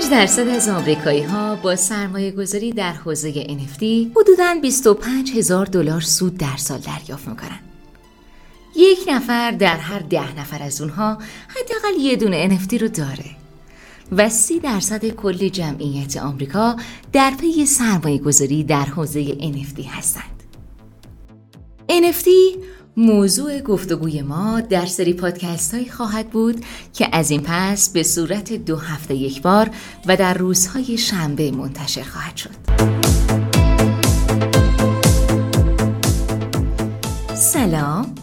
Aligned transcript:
5 0.00 0.10
درصد 0.10 0.48
از 0.48 0.68
آمریکایی 0.68 1.22
ها 1.22 1.56
با 1.56 1.76
سرمایه 1.76 2.30
گذاری 2.30 2.72
در 2.72 2.92
حوزه 2.92 3.32
NFT 3.32 3.82
حدوداً 4.16 4.54
25 4.62 5.32
هزار 5.32 5.66
دلار 5.66 6.00
سود 6.00 6.38
در 6.38 6.56
سال 6.56 6.78
دریافت 6.78 7.28
می‌کنن. 7.28 7.58
یک 8.76 8.98
نفر 9.08 9.50
در 9.50 9.76
هر 9.76 9.98
ده 9.98 10.40
نفر 10.40 10.62
از 10.62 10.80
اونها 10.80 11.18
حداقل 11.48 12.00
یه 12.00 12.16
دونه 12.16 12.48
NFT 12.48 12.74
رو 12.74 12.88
داره 12.88 13.30
و 14.12 14.28
سی 14.28 14.60
درصد 14.60 15.06
کل 15.08 15.48
جمعیت 15.48 16.16
آمریکا 16.16 16.76
در 17.12 17.32
پی 17.40 17.66
سرمایه 17.66 18.18
گذاری 18.18 18.64
در 18.64 18.84
حوزه 18.84 19.24
NFT 19.34 19.86
هستند. 19.88 20.42
NFT 21.88 22.28
موضوع 22.98 23.60
گفتگوی 23.60 24.22
ما 24.22 24.60
در 24.60 24.86
سری 24.86 25.12
پادکست 25.12 25.74
هایی 25.74 25.88
خواهد 25.88 26.30
بود 26.30 26.64
که 26.92 27.08
از 27.12 27.30
این 27.30 27.42
پس 27.44 27.88
به 27.88 28.02
صورت 28.02 28.52
دو 28.52 28.76
هفته 28.76 29.14
یک 29.14 29.42
بار 29.42 29.70
و 30.06 30.16
در 30.16 30.34
روزهای 30.34 30.98
شنبه 30.98 31.50
منتشر 31.50 32.02
خواهد 32.02 32.36
شد. 32.36 32.50
سلام 37.34 38.14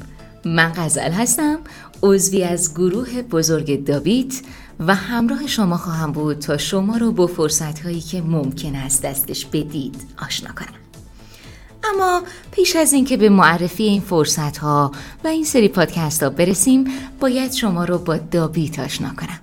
من 0.45 0.73
غزل 0.75 1.11
هستم 1.11 1.59
عضوی 2.03 2.43
از 2.43 2.73
گروه 2.73 3.21
بزرگ 3.21 3.85
داویت 3.85 4.41
و 4.79 4.95
همراه 4.95 5.47
شما 5.47 5.77
خواهم 5.77 6.11
بود 6.11 6.39
تا 6.39 6.57
شما 6.57 6.97
رو 6.97 7.11
با 7.11 7.27
فرصت 7.27 7.79
هایی 7.79 8.01
که 8.01 8.21
ممکن 8.21 8.75
است 8.75 9.01
دستش 9.01 9.45
بدید 9.45 9.95
آشنا 10.25 10.51
کنم 10.51 10.82
اما 11.83 12.23
پیش 12.51 12.75
از 12.75 12.93
اینکه 12.93 13.17
به 13.17 13.29
معرفی 13.29 13.83
این 13.83 14.01
فرصت 14.01 14.57
ها 14.57 14.91
و 15.23 15.27
این 15.27 15.43
سری 15.43 15.67
پادکست 15.67 16.23
ها 16.23 16.29
برسیم 16.29 16.91
باید 17.19 17.53
شما 17.53 17.85
رو 17.85 17.97
با 17.97 18.17
داویت 18.17 18.79
آشنا 18.79 19.09
کنم 19.09 19.39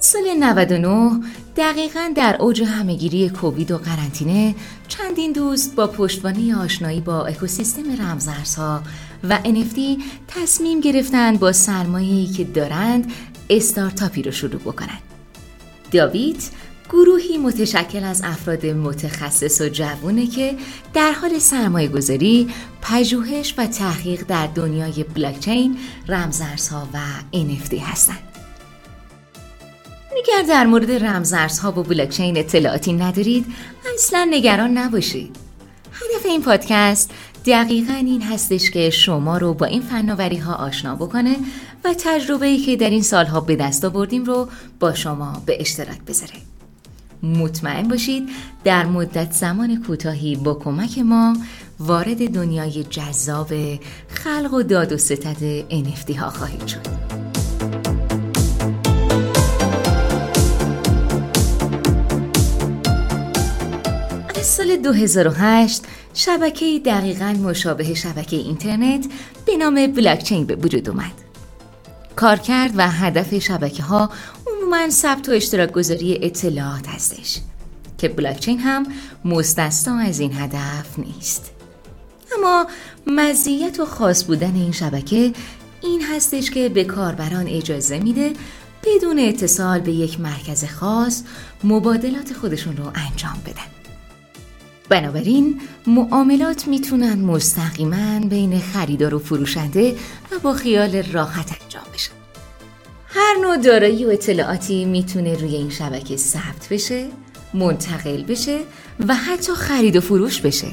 سال 0.00 0.22
99 0.38 1.20
دقیقا 1.56 2.12
در 2.16 2.36
اوج 2.40 2.62
همهگیری 2.62 3.28
کووید 3.28 3.70
و 3.70 3.78
قرنطینه 3.78 4.54
چندین 4.88 5.32
دوست 5.32 5.74
با 5.74 5.86
پشتوانه 5.86 6.56
آشنایی 6.56 7.00
با 7.00 7.26
اکوسیستم 7.26 8.02
رمزارزها 8.02 8.82
و 9.28 9.38
NFT 9.38 10.02
تصمیم 10.28 10.80
گرفتند 10.80 11.40
با 11.40 11.52
سرمایه‌ای 11.52 12.26
که 12.26 12.44
دارند 12.44 13.12
استارتاپی 13.50 14.22
رو 14.22 14.30
شروع 14.30 14.60
بکنند. 14.60 15.02
داوید 15.92 16.42
گروهی 16.94 17.38
متشکل 17.38 18.04
از 18.04 18.22
افراد 18.24 18.66
متخصص 18.66 19.60
و 19.60 19.68
جوونه 19.68 20.26
که 20.26 20.56
در 20.94 21.12
حال 21.12 21.38
سرمایه 21.38 21.88
گذاری، 21.88 22.48
پژوهش 22.82 23.54
و 23.58 23.66
تحقیق 23.66 24.24
در 24.28 24.46
دنیای 24.46 25.04
بلاکچین، 25.14 25.78
رمزارزها 26.08 26.88
و 26.94 26.98
NFT 27.32 27.74
هستند. 27.82 28.18
اگر 30.16 30.48
در 30.48 30.66
مورد 30.66 30.90
رمزارزها 30.90 31.80
و 31.80 31.82
بلاکچین 31.82 32.38
اطلاعاتی 32.38 32.92
ندارید، 32.92 33.46
اصلا 33.94 34.28
نگران 34.30 34.78
نباشید. 34.78 35.36
هدف 35.92 36.26
این 36.26 36.42
پادکست 36.42 37.10
دقیقا 37.46 37.94
این 37.94 38.22
هستش 38.22 38.70
که 38.70 38.90
شما 38.90 39.38
رو 39.38 39.54
با 39.54 39.66
این 39.66 39.82
فناوری 39.82 40.36
ها 40.36 40.54
آشنا 40.54 40.94
بکنه 40.94 41.36
و 41.84 41.94
تجربه 41.98 42.46
ای 42.46 42.58
که 42.58 42.76
در 42.76 42.90
این 42.90 43.02
سالها 43.02 43.40
به 43.40 43.56
دست 43.56 43.84
آوردیم 43.84 44.24
رو 44.24 44.48
با 44.80 44.94
شما 44.94 45.42
به 45.46 45.60
اشتراک 45.60 46.00
بذاره. 46.06 46.34
مطمئن 47.24 47.88
باشید 47.88 48.28
در 48.64 48.86
مدت 48.86 49.32
زمان 49.32 49.82
کوتاهی 49.82 50.36
با 50.36 50.54
کمک 50.54 50.98
ما 50.98 51.36
وارد 51.80 52.30
دنیای 52.30 52.84
جذاب 52.84 53.52
خلق 54.08 54.54
و 54.54 54.62
داد 54.62 54.92
و 54.92 54.98
ستد 54.98 55.60
NFT 55.70 56.16
ها 56.16 56.30
خواهید 56.30 56.66
شد. 56.66 57.14
سال 64.42 64.76
2008 64.76 65.82
شبکه 66.14 66.80
دقیقا 66.84 67.36
مشابه 67.42 67.94
شبکه 67.94 68.36
اینترنت 68.36 69.06
به 69.46 69.56
نام 69.56 69.86
بلاکچین 69.86 70.46
به 70.46 70.56
وجود 70.56 70.88
اومد. 70.88 71.12
کارکرد 72.16 72.72
و 72.76 72.88
هدف 72.88 73.38
شبکه 73.38 73.82
ها 73.82 74.10
عموما 74.64 74.90
ثبت 74.90 75.28
و 75.28 75.32
اشتراک 75.32 75.72
گذاری 75.72 76.18
اطلاعات 76.22 76.88
هستش 76.88 77.38
که 77.98 78.08
بلاکچین 78.08 78.58
هم 78.58 78.86
مستثنا 79.24 79.98
از 79.98 80.20
این 80.20 80.32
هدف 80.32 80.98
نیست. 80.98 81.50
اما 82.38 82.66
مزیت 83.06 83.80
و 83.80 83.84
خاص 83.86 84.24
بودن 84.24 84.54
این 84.54 84.72
شبکه 84.72 85.32
این 85.82 86.02
هستش 86.02 86.50
که 86.50 86.68
به 86.68 86.84
کاربران 86.84 87.46
اجازه 87.46 87.98
میده 87.98 88.32
بدون 88.84 89.18
اتصال 89.18 89.80
به 89.80 89.92
یک 89.92 90.20
مرکز 90.20 90.64
خاص 90.64 91.22
مبادلات 91.64 92.32
خودشون 92.32 92.76
رو 92.76 92.84
انجام 92.84 93.42
بدن. 93.46 93.70
بنابراین 94.88 95.60
معاملات 95.86 96.68
می‌تونن 96.68 97.20
مستقیما 97.20 98.20
بین 98.20 98.60
خریدار 98.60 99.14
و 99.14 99.18
فروشنده 99.18 99.96
و 100.32 100.38
با 100.38 100.52
خیال 100.52 101.02
راحت 101.02 101.50
انجام 101.62 101.84
بشن. 101.94 102.23
هر 103.34 103.40
نوع 103.40 103.56
دارایی 103.56 104.04
و 104.04 104.08
اطلاعاتی 104.08 104.84
می‌تونه 104.84 105.34
روی 105.34 105.54
این 105.54 105.70
شبکه 105.70 106.16
ثبت 106.16 106.68
بشه، 106.70 107.06
منتقل 107.54 108.22
بشه 108.22 108.60
و 109.08 109.14
حتی 109.14 109.52
خرید 109.52 109.96
و 109.96 110.00
فروش 110.00 110.40
بشه. 110.40 110.66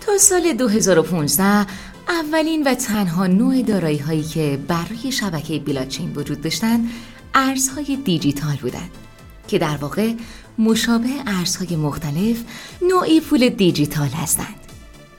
تا 0.00 0.18
سال 0.18 0.52
2015 0.52 1.66
اولین 2.08 2.62
و 2.62 2.74
تنها 2.74 3.26
نوع 3.26 3.62
دارایی 3.62 3.98
هایی 3.98 4.22
که 4.22 4.58
بر 4.68 4.84
روی 4.90 5.12
شبکه 5.12 5.58
بلاکچین 5.58 6.12
وجود 6.16 6.40
داشتن 6.40 6.88
ارزهای 7.34 7.96
دیجیتال 7.96 8.56
بودند 8.56 8.90
که 9.48 9.58
در 9.58 9.76
واقع 9.76 10.12
مشابه 10.58 11.08
ارزهای 11.26 11.76
مختلف 11.76 12.36
نوعی 12.82 13.20
پول 13.20 13.48
دیجیتال 13.48 14.08
هستند 14.08 14.54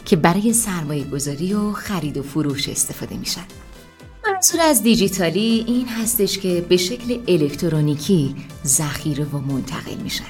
که 0.06 0.16
برای 0.16 0.54
سرمایه 0.54 1.04
گذاری 1.04 1.54
و 1.54 1.72
خرید 1.72 2.18
و 2.18 2.24
فروش 2.24 2.70
استفاده 2.70 3.18
میشن. 3.18 3.46
منظور 4.28 4.62
از 4.62 4.84
دیجیتالی 4.84 5.64
این 5.68 5.88
هستش 5.88 6.40
که 6.40 6.66
به 6.70 6.78
شکل 6.78 7.20
الکترونیکی 7.28 8.36
ذخیره 8.66 9.26
و 9.26 9.38
منتقل 9.38 9.96
میشن. 10.04 10.24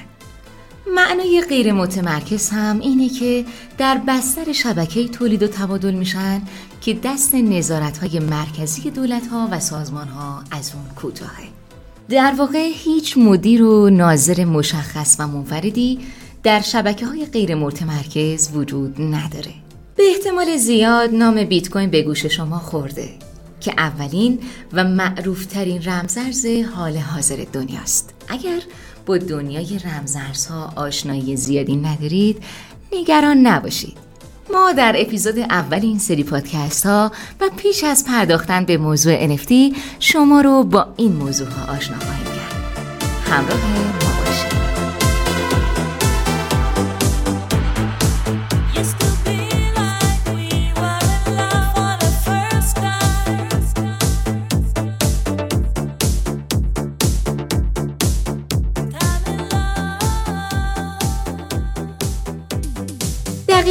معنای 0.94 1.42
غیر 1.48 1.72
متمرکز 1.72 2.50
هم 2.50 2.80
اینه 2.80 3.08
که 3.08 3.44
در 3.78 4.00
بستر 4.08 4.52
شبکه 4.52 5.08
تولید 5.08 5.42
و 5.42 5.46
تبادل 5.46 5.94
میشن 5.94 6.42
که 6.80 6.94
دست 7.04 7.34
نظارت 7.34 7.98
های 7.98 8.18
مرکزی 8.18 8.90
دولت 8.90 9.26
ها 9.26 9.48
و 9.50 9.60
سازمان 9.60 10.08
ها 10.08 10.42
از 10.50 10.72
اون 10.74 10.84
کوتاهه. 10.96 11.48
در 12.08 12.34
واقع 12.38 12.70
هیچ 12.74 13.18
مدیر 13.18 13.62
و 13.62 13.90
ناظر 13.90 14.44
مشخص 14.44 15.16
و 15.18 15.26
منفردی 15.26 15.98
در 16.42 16.60
شبکه 16.60 17.06
های 17.06 17.26
غیر 17.26 17.54
متمرکز 17.54 18.50
وجود 18.54 19.00
نداره 19.00 19.54
به 19.96 20.02
احتمال 20.10 20.56
زیاد 20.56 21.14
نام 21.14 21.44
بیت 21.44 21.70
کوین 21.70 21.90
به 21.90 22.02
گوش 22.02 22.26
شما 22.26 22.58
خورده 22.58 23.08
که 23.60 23.74
اولین 23.78 24.38
و 24.72 24.84
معروفترین 24.84 25.82
رمزرز 25.84 26.46
حال 26.46 26.96
حاضر 26.96 27.44
دنیاست. 27.52 28.14
اگر 28.28 28.60
با 29.06 29.18
دنیای 29.18 29.78
رمزارزها 29.78 30.72
آشنایی 30.76 31.36
زیادی 31.36 31.76
ندارید 31.76 32.42
نگران 32.92 33.36
نباشید. 33.36 33.96
ما 34.52 34.72
در 34.72 34.94
اپیزود 34.98 35.38
اول 35.38 35.80
این 35.80 35.98
سری 35.98 36.24
پادکست 36.24 36.86
ها 36.86 37.12
و 37.40 37.44
پیش 37.56 37.84
از 37.84 38.04
پرداختن 38.04 38.64
به 38.64 38.76
موضوع 38.76 39.36
NFT 39.36 39.76
شما 39.98 40.40
رو 40.40 40.64
با 40.64 40.94
این 40.96 41.12
موضوع 41.12 41.48
ها 41.48 41.72
آشنا 41.72 41.98
خواهیم 41.98 42.24
کرد. 42.24 42.54
همراه 43.30 43.60
ما 44.04 44.09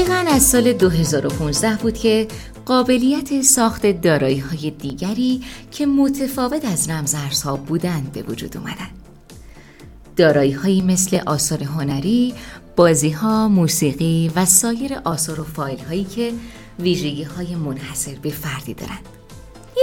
دقیقا 0.09 0.31
از 0.31 0.43
سال 0.43 0.73
2015 0.73 1.75
بود 1.75 1.97
که 1.97 2.27
قابلیت 2.65 3.41
ساخت 3.41 3.85
دارایی 3.85 4.39
های 4.39 4.71
دیگری 4.71 5.41
که 5.71 5.85
متفاوت 5.85 6.65
از 6.65 6.89
رمزارزها 6.89 7.55
بودند 7.55 8.11
به 8.11 8.21
وجود 8.21 8.57
اومدن. 8.57 8.89
دارایی 10.15 10.51
هایی 10.51 10.81
مثل 10.81 11.19
آثار 11.25 11.63
هنری، 11.63 12.33
بازی 12.75 13.09
ها، 13.09 13.47
موسیقی 13.47 14.31
و 14.35 14.45
سایر 14.45 14.93
آثار 15.03 15.41
و 15.41 15.43
فایل 15.43 15.79
هایی 15.79 16.03
که 16.03 16.33
ویژگی 16.79 17.23
های 17.23 17.55
منحصر 17.55 18.15
به 18.21 18.29
فردی 18.29 18.73
دارند. 18.73 19.05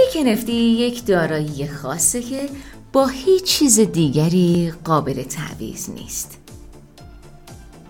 یک 0.07 0.37
NFT 0.37 0.49
یک 0.49 1.05
دارایی 1.05 1.67
خاصه 1.67 2.21
که 2.21 2.49
با 2.93 3.07
هیچ 3.07 3.43
چیز 3.43 3.79
دیگری 3.79 4.73
قابل 4.83 5.23
تعویض 5.23 5.89
نیست. 5.89 6.46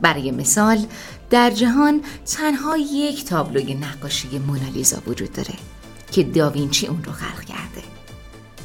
برای 0.02 0.32
مثال 0.32 0.86
در 1.30 1.52
جهان 1.52 2.02
تنها 2.26 2.78
یک 2.78 3.26
تابلوی 3.26 3.74
نقاشی 3.74 4.40
مونالیزا 4.48 4.98
وجود 5.08 5.34
داره 5.34 5.54
که 6.12 6.24
داوینچی 6.24 6.88
اون 6.88 7.04
رو 7.04 7.12
خلق 7.12 7.44
کرده. 7.46 7.88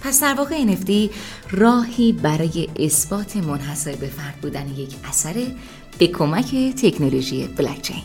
پس 0.02 0.22
در 0.22 0.34
واقع 0.34 0.64
NFT 0.64 1.10
راهی 1.50 2.12
برای 2.12 2.68
اثبات 2.78 3.36
منحصر 3.36 3.96
به 3.96 4.06
فرد 4.06 4.36
بودن 4.42 4.68
یک 4.68 4.94
اثر 5.04 5.34
به 5.98 6.06
کمک 6.06 6.54
تکنولوژی 6.54 7.46
بلاکچین. 7.46 8.02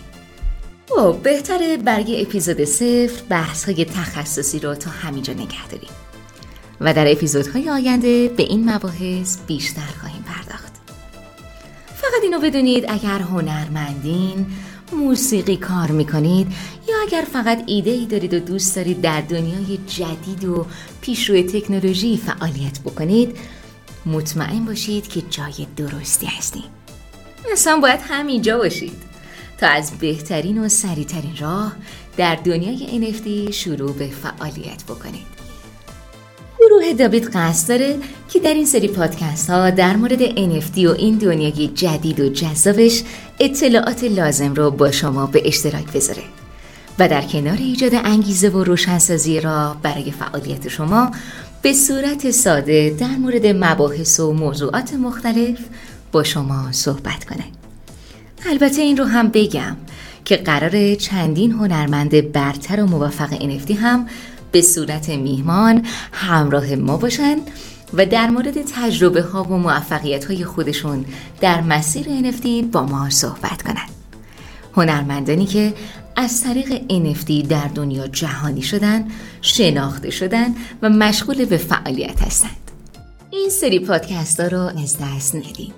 و 0.98 1.14
بهتره 1.14 1.78
برای 1.78 2.22
اپیزود 2.22 2.64
صفر 2.64 3.24
بحث 3.30 3.66
های 3.66 3.86
تخصصی 3.86 4.60
رو 4.60 4.76
تا 4.76 4.92
همینجا 4.92 5.34
نگه 5.34 5.68
داریم. 5.72 5.90
و 6.82 6.94
در 6.94 7.12
اپیزودهای 7.12 7.70
آینده 7.70 8.28
به 8.28 8.44
این 8.44 8.70
مباحث 8.70 9.38
بیشتر 9.48 9.82
خواهیم 10.00 10.07
فقط 12.02 12.24
اینو 12.24 12.40
بدونید 12.40 12.86
اگر 12.88 13.20
هنرمندین 13.20 14.46
موسیقی 14.92 15.58
کار 15.58 15.92
می‌کنید 15.92 16.48
یا 16.90 16.96
اگر 17.08 17.26
فقط 17.34 17.64
ایده 17.66 17.92
ای 17.92 18.06
دارید 18.06 18.34
و 18.34 18.40
دوست 18.40 18.76
دارید 18.76 19.02
در 19.02 19.22
دنیای 19.22 19.80
جدید 19.88 20.46
و 20.46 20.66
پیشرو 21.02 21.42
تکنولوژی 21.42 22.18
فعالیت 22.18 22.80
بکنید 22.80 23.38
مطمئن 24.06 24.66
باشید 24.66 25.08
که 25.08 25.22
جای 25.22 25.68
درستی 25.76 26.26
هستید 26.26 26.78
اصلا 27.52 27.80
باید 27.80 28.00
همینجا 28.04 28.58
باشید 28.58 29.04
تا 29.58 29.68
از 29.68 29.92
بهترین 29.92 30.66
و 30.66 30.70
سریعترین 30.70 31.38
راه 31.40 31.76
در 32.18 32.36
دنیای 32.36 33.14
NFT 33.14 33.52
شروع 33.52 33.94
به 33.94 34.08
فعالیت 34.08 34.84
بکنید. 34.84 35.37
داوید 36.94 37.30
قصد 37.34 37.70
داره 37.70 37.96
که 38.30 38.40
در 38.40 38.54
این 38.54 38.66
سری 38.66 38.88
پادکست 38.88 39.50
ها 39.50 39.70
در 39.70 39.96
مورد 39.96 40.26
NFT 40.26 40.78
و 40.78 40.90
این 40.90 41.18
دنیای 41.18 41.68
جدید 41.68 42.20
و 42.20 42.30
جذابش 42.30 43.04
اطلاعات 43.40 44.04
لازم 44.04 44.54
رو 44.54 44.72
با 44.72 44.92
شما 44.92 45.26
به 45.26 45.42
اشتراک 45.48 45.92
بذاره 45.92 46.24
و 47.00 47.08
در 47.08 47.22
کنار 47.22 47.58
ایجاد 47.58 47.96
انگیزه 47.96 48.50
و 48.50 48.64
روشنسازی 48.64 49.40
را 49.40 49.78
برای 49.84 50.12
فعالیت 50.12 50.68
شما 50.68 51.12
به 51.62 51.74
صورت 51.74 52.32
ساده 52.32 52.96
در 53.00 53.16
مورد 53.16 53.48
مباحث 53.48 54.20
و 54.20 54.34
موضوعات 54.34 54.94
مختلف 54.94 55.60
با 56.12 56.24
شما 56.24 56.72
صحبت 56.72 57.26
کنه. 57.26 57.44
البته 58.46 58.82
این 58.82 58.98
رو 58.98 59.06
هم 59.06 59.28
بگم 59.28 59.78
که 60.26 60.38
قرار 60.38 60.96
چندین 60.96 61.52
هنرمند 61.52 62.32
برتر 62.32 62.84
و 62.84 62.86
موفق 62.86 63.30
NFT 63.30 63.72
هم 63.72 64.08
به 64.58 64.62
صورت 64.62 65.10
میهمان 65.10 65.86
همراه 66.12 66.76
ما 66.76 66.98
باشند 66.98 67.42
و 67.94 68.06
در 68.06 68.30
مورد 68.30 68.62
تجربه 68.62 69.22
ها 69.22 69.44
و 69.44 69.58
موفقیت 69.58 70.26
های 70.26 70.46
خودشون 70.46 71.06
در 71.42 71.62
مسیر 71.62 72.06
NFT 72.06 72.66
با 72.72 72.84
ما 72.84 73.10
صحبت 73.10 73.62
کنند. 73.62 73.90
هنرمندانی 74.76 75.46
که 75.46 75.74
از 76.16 76.44
طریق 76.44 76.78
NFT 76.88 77.48
در 77.48 77.68
دنیا 77.68 78.08
جهانی 78.08 78.62
شدن، 78.62 79.08
شناخته 79.42 80.10
شدن 80.10 80.56
و 80.82 80.90
مشغول 80.90 81.46
به 81.46 81.58
فعالیت 81.58 82.22
هستند. 82.22 82.72
این 83.32 83.50
سری 83.50 83.80
پادکست 83.80 84.40
ها 84.40 84.48
رو 84.48 84.60
از 84.60 84.98
دست 85.02 85.36
ندیم. 85.36 85.74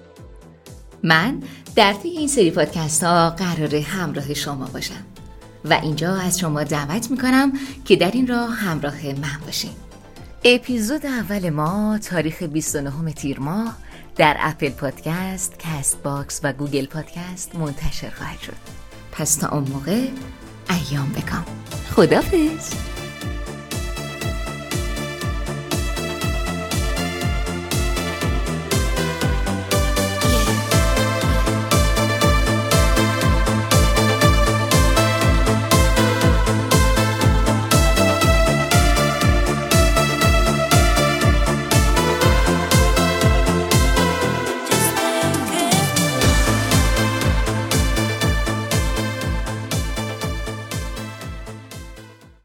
من 1.04 1.44
در 1.76 1.94
طی 1.94 2.10
این 2.10 2.28
سری 2.28 2.52
پادکست 2.52 3.04
ها 3.04 3.30
قرار 3.30 3.76
همراه 3.76 4.34
شما 4.34 4.66
باشم. 4.74 5.19
و 5.66 5.74
اینجا 5.74 6.16
از 6.16 6.40
شما 6.40 6.64
دعوت 6.64 7.12
می‌کنم 7.12 7.54
که 7.86 7.96
در 7.96 8.12
این 8.12 8.28
راه 8.28 8.56
همراه 8.56 9.06
من 9.06 9.40
باشین. 9.46 9.72
اپیزود 10.44 11.06
اول 11.06 11.50
ما 11.50 11.98
تاریخ 11.98 12.44
29 12.44 13.12
تیر 13.12 13.40
ماه 13.40 13.76
در 14.16 14.38
Apple 14.40 14.70
Podcast، 14.70 15.60
Castbox 15.60 16.40
و 16.44 16.54
Google 16.54 16.86
Podcast 16.86 17.56
منتشر 17.56 18.10
خواهد 18.10 18.40
شد. 18.40 18.56
پس 19.12 19.36
تا 19.36 19.50
اون 19.50 19.70
موقع 19.70 20.08
ایام 20.70 21.10
بکام. 21.10 21.46
خدافظ 21.96 22.74